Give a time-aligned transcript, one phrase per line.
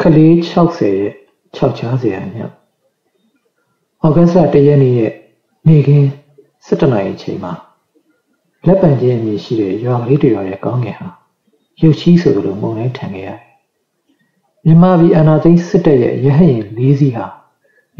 [0.00, 1.12] ခလေး60ရဲ့
[1.56, 2.36] 6ချားစရာည
[4.02, 5.12] ဩဂတ်စ်လ1ရက်နေ့ရဲ့
[5.66, 6.06] နေ့ခင်း
[6.66, 7.52] 7:00နာရီအချိန်မှာ
[8.66, 11.08] လက်ပံကျင်းအမည်ရှိတဲ့ရွာကလေးတွေရဲ့ကောင်းကင်ဟာ
[11.82, 13.38] ရုပ်ချီးဆိုလိုမုန်တိုင်းထန်ခဲ့ရတယ်။
[14.64, 17.26] မြမပြည်အာနာသိန်းစစ်တပ်ရဲ့ရဟရင်၄စီးဟာ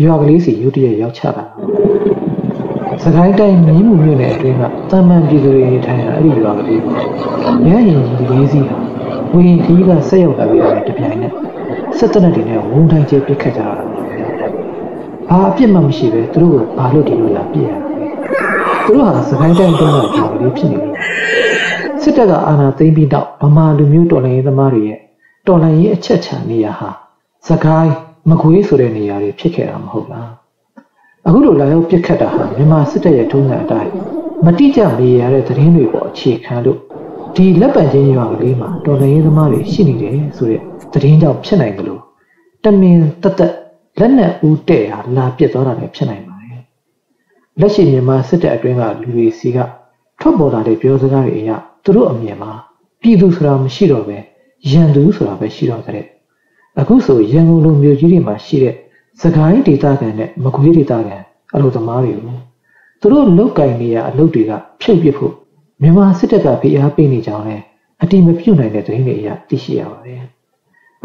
[0.03, 1.45] ရွာကလေးစီရုတ်တရက်ရောက်ချတာ။
[3.03, 6.87] စကိုင်းတိုင်းမြင်းမှုမြို့နယ်အတွင်းကတမန်ပြည်သူတွေထိုင်ရာအဲ့ဒီရွာကလေးရဟ
[7.69, 8.77] ရင်ကြီး၄စီးဟာ
[9.33, 11.33] ဝင်းခီးကဆက်ရောက်လာပြီးတော့တပြိုင်နက်
[12.05, 13.67] စစ်တပ်တွေနဲ့ဝုန်းတိုင်းကျပစ်ခတ်ကြတာ။
[15.29, 17.79] ဘာအပြစ်မှမရှိပဲသူတို့ကဘာလို့ဒီလိုလာပြစ်ရလဲ။
[18.85, 20.93] သူတို့ဟာစကိုင်းတိုင်းတုန်းကရွာကလေးဖြစ်နေတယ်။
[22.03, 24.99] စစ်တပ်ကအာဏာသိမ်းပြီးနောက်ဗမာလူမျိုးတော်လှန်ရေးသမားတွေရဲ့
[25.47, 26.91] တော်လှန်ရေးအချက်ချာနေရာဟာ
[27.49, 27.93] စကိုင်း
[28.29, 30.29] မကွေးဆိုတဲ့နေရာတွေဖြစ်ခဲ့တာမဟုတ်လား။
[31.27, 33.91] အခုလိုလာရောက်ပြစ်ခတ်တာဟာမြန်မာစစ်တပ်ရဲ့ထုံးစံအတိုင်း
[34.45, 36.79] မတိကျမေးရတဲ့သတင်းတွေပေါ်အခြေခံလို့
[37.37, 42.03] ဒီလက်ပံချင်းရွာကလေးမှာတော်လှန်ရေးသမားတွေရှိနေတယ်ဆိုတဲ့ သတင်းကြောင့်ဖြစ်နိုင်တယ်လို့
[42.65, 43.55] တမင်တသက်
[43.99, 46.63] လက်နက်ဦးတဲ့ဟာလာပစ်သွားတာလည်းဖြစ်နိုင်ပါတယ်
[47.61, 49.59] လက်ရှိမြန်မာစစ်တပ်အတွင်းကလူတွေစီက
[50.21, 51.51] ထွက်ပေါ်လာတဲ့ပြောစကားတွေအရ
[51.85, 52.53] သူတို့အမြင်မှာ
[53.01, 54.19] ပြည်သူဆိုတာမရှိတော့ပဲ
[54.71, 56.05] ရန်သူဆိုတာပဲရှိတော့တဲ့
[56.81, 58.75] အခုဆိုရန်ကုန်လူမျိုးကြီးတွေမှာရှိတဲ့
[59.21, 61.17] စကိုင်းဒေသခံနဲ့မကွေးဒေသခံ
[61.55, 62.37] အလုပ်သမားတွေကို
[63.01, 65.33] သူတို့လုတ်ကင်နေရအလုပ်တွေကဖြုတ်ပစ်ဖို့
[65.83, 67.57] မြန်မာစစ်တပ်ကဖိအားပေးနေကြောင်းလဲ
[68.03, 70.23] အတိမပြုတ်နိုင်တဲ့သတင်းတွေအရသိရှိရပါတယ်။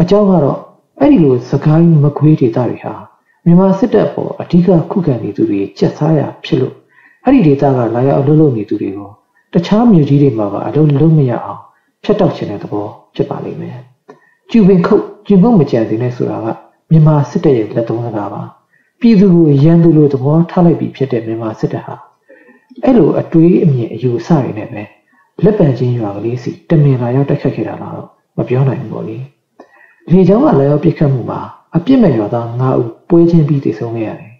[0.01, 0.59] အကြောင်းကတော့
[0.99, 2.93] အဲ့ဒီလိုစကိုင်းမကွေးဒေသတွေဟာ
[3.45, 6.75] မြန်မာစစ်တပ်ပေါ်အဓိကခုခံနေသူတွေကြက်စားရဖြစ်လို့
[7.25, 9.09] အဲ့ဒီဒေသကလာရောက်အလုပ်လုပ်နေသူတွေကို
[9.53, 11.61] တခြားမြို့ကြီးတွေမှာပါအလုပ်လုပ်မရအောင်
[12.03, 13.77] ဖျက်တောက်ခြင်းတဲ့သဘောဖြစ်ပါလိမ့်မယ်။
[14.51, 16.47] ကျူပင်ခုတ်ကျူပုတ်မကြံစည်နဲ့ဆိုတာက
[16.91, 18.41] မြန်မာစစ်တပ်ရဲ့လက်သုံးစကားပါ။
[18.99, 21.95] ပြည်သူကိုရန်သူလိုသဘောထားလိုက်ပြီးဖြစ်တဲ့မြန်မာစစ်တပ်ဟာ
[22.83, 24.83] အဲ့လိုအတွေးအမြင်အယူအဆတွေနဲ့ပဲ
[25.43, 29.17] လက်ပံချင်းရွာကလေးစီတမင်လာရောက်တက်ခတ်ခဲ့တာတော့မပြောနိုင်ဘူးပေါ့လေ
[30.11, 31.39] လေချောင်းကလည်းရောက်ပြစ်ခတ်မှုမှာ
[31.75, 34.31] အပြစ်မဲ့ရွာသား9ဦးပွဲချင်းပြီးတည်ဆုံးခဲ့ရတယ်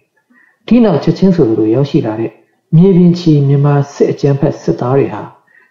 [0.66, 2.32] ဒီနောက်ချက်ချင်းဆိုလိုရောက်ရှိလာတဲ့
[2.76, 5.22] မြေပြင်ချီမြန်မာစစ်အကြမ်းဖက်စစ်သားတွေဟာ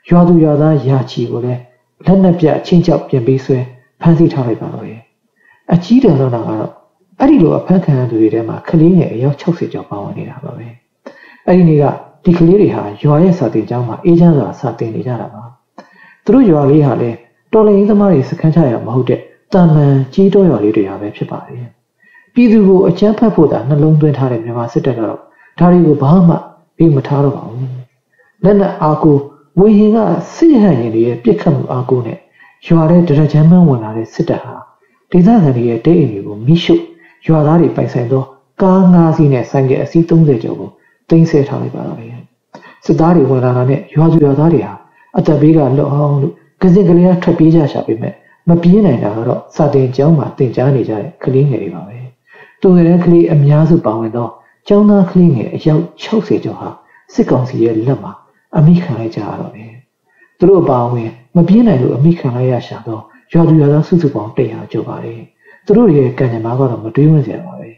[0.09, 1.61] ရွာသူရွာသားရာချီကိုလည်း
[2.05, 3.57] လက်နက်ပြအချင်းချောက်ပြင်ပေးဆွဲ
[4.01, 5.01] ဖမ်းဆီးထားလိုက်ပါတော့ရဲ့
[5.73, 6.45] အကြီးတယ်တော့ကတော့
[7.19, 10.67] အဲ့ဒီလိုအဖမ်းခံရသူတွေထဲမှာကလေးငယ်အယောက်60ကျော်ပါဝင်နေတာပါပဲ
[11.45, 11.85] အဲ့ဒီနေ့က
[12.23, 15.43] ဒီကလေးတွေဟာရွာရဲ့စာတင်ကျောင်းမှာအေးချမ်းစွာစာတင်နေကြတာပါ
[16.25, 17.17] သူတို့ရွာလေးဟာလည်း
[17.53, 19.21] တော်လရင်သမားတွေစခန်းချရမဟုတ်တဲ့
[19.53, 21.67] တာမန်ကြီးတော်ရွာလေးတွေဟာပဲဖြစ်ပါတယ်
[22.33, 25.19] ပြည်သူကိုအကြမ်းဖက်ဖို့သာနှလုံးသွင်းထားတဲ့မြန်မာစစ်တပ်ကတော့
[25.59, 26.35] ဒါတွေကိုဘာမှ
[26.77, 27.69] ပြီးမထားတော့ပါဘူး
[28.43, 29.17] လက်နက်အားကို
[29.59, 29.97] ဝေဟင်က
[30.35, 32.17] စစ်ဟန်ရင်တွေရဲ့ပြစ်ခတ်မှုအားကိုနဲ့
[32.67, 34.55] ရွာတဲ့ဒရချမ်းမန်းဝင်လာတဲ့စစ်တပ်ဟာ
[35.11, 36.75] ဒေသခံတွေရဲ့တိတ်အိမ်တွေကိုမိရှု
[37.27, 38.23] ရွာသားတွေပိုင်ဆိုင်သော
[38.61, 40.69] ကားငါးစီးနဲ့ဆိုင်ကအစီး30ကျော်ကို
[41.09, 42.11] တင်ဆက်ထားလိုက်ပါတော့တယ်
[42.85, 44.73] စစ်သားတွေဝင်လာတာနဲ့ရွာသူရွာသားတွေဟာ
[45.17, 48.13] အသက်ဘေးကလွတ်အောင်လို့ကစင်ကလေးကထွက်ပြေးကြရှာပေမဲ့
[48.49, 51.97] မပြေးနိုင်တာကတော့စာတင်ကျောင်းမှာတင်ကြားနေကြတဲ့ကလေးငယ်တွေပါပဲ
[52.61, 54.27] သူငယ်တဲ့ကလေးအများစုပါဝင်သော
[54.67, 56.69] ကျောင်းသားကလေးငယ်အယောက်60ကျော်ဟာ
[57.13, 58.11] စစ်ကောင်စီရဲ့လက်မှာ
[58.57, 59.73] အမိခံလိုက်ကြရတော့တယ်
[60.37, 63.03] သူတို့ပါဝင်မပြေးနိုင်လို့အမိခံလိုက်ရရှာတော့
[63.33, 65.21] ရွာသူရွာသားစုစုပေါင်း100ကျော်ပါတယ်
[65.65, 67.69] သူတို့ရဲ့ကံကြမ္မာကတော့မတွေးဝင်စရာပါပဲ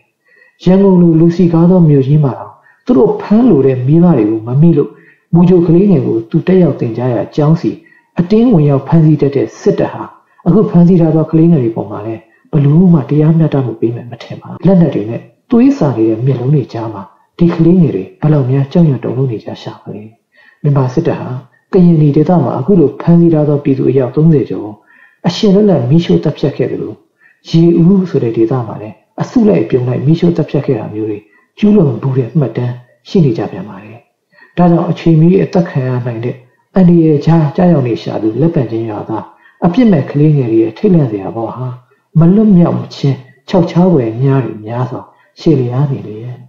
[0.64, 2.54] ရန်ကုန်လူလူစီကားသောမြို့ကြီးမှာတော့
[2.86, 4.90] သူတို့ဖမ်းလို့တဲ့မိဘတွေကိုမမိလို့
[5.34, 7.72] မူဂျိုကလေးငယ်ကိုသူတက်ရောက်တင်ကြရအကြောင်းစီ
[8.20, 10.04] အတင်းဝင်ရောက်ဖမ်းဆီးတတ်တဲ့စစ်တပ်ဟာ
[10.48, 12.22] အခုဖမ်းဆီးထားသောကလေးငယ်တွေပေါ်မှာလည်း
[12.54, 17.04] ဘလို့မှတရားမျှတမှုပေးမယ်မထင်ပါလက်နက်တွေနဲ့သွေးစာနေတဲ့မျက်လုံးတွေကြားမှာ
[17.38, 20.04] ဒီကလေးငယ်တွေဘယ်လောက်များကြောက်ရွံ့တုန်လှုပ်နေကြရှာပါလဲ
[20.62, 21.30] မြန်မာစစ်တပ်ဟာ
[21.74, 24.70] ကရင်ပြည်ဒေသမှာအခုလိုဖမ်းဆီးထားသောပြည်သူအယောက်30ကျော်
[25.28, 26.96] အရှင်လက်လက်မိရှို့တပ်ဖြတ်ခဲ့တယ်လို့
[27.50, 31.20] ရေဦးဆိုတဲ့ဒေသမှာလည်းအစုလိုက်ပြုံလိုက်မိရှို့တပ်ဖြတ်ခဲ့တာမျိုးတွေ
[31.58, 32.74] ကျူးလွန်မှုတဲ့မှတ်တမ်း
[33.10, 33.98] ရှိနေကြပြန်ပါတယ်။
[34.58, 36.36] ဒါကြောင့်အချိန်မီအသက်ခံရနိုင်တဲ့
[36.76, 39.26] အန္တရာယ်ကြားကြားရောက်နေရှာသူလက်ပံချင်းရွာသား
[39.66, 41.68] အပြစ်မဲ့ကလေးငယ်တွေရဲ့ထိတ်လန့်စရာဘောဟာ
[42.20, 45.02] မလွတ်မြောက်မချင်းခြောက်ချားွယ်များတွေများစွာ
[45.40, 46.38] ရှေ့လျားနေလေရဲ့။